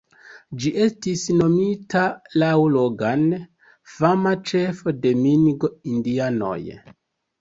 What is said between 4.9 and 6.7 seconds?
de Mingo-indianoj.